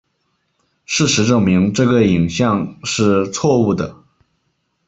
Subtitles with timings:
[0.83, 4.01] 事实证明这个影像是错误的。